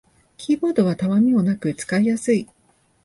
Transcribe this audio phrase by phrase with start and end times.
[0.35, 2.49] キーボードはたわみもなく使いやすい